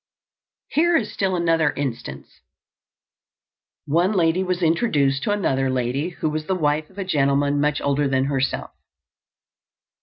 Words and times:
Here 0.69 0.97
is 0.97 1.13
still 1.13 1.35
another 1.35 1.69
instance: 1.73 2.41
One 3.85 4.13
lady 4.13 4.41
was 4.43 4.63
introduced 4.63 5.21
to 5.21 5.31
another 5.31 5.69
lady 5.69 6.09
who 6.09 6.29
was 6.31 6.47
the 6.47 6.55
wife 6.55 6.89
of 6.89 6.97
a 6.97 7.05
gentleman 7.05 7.61
much 7.61 7.79
older 7.81 8.07
than 8.07 8.25
herself. 8.25 8.71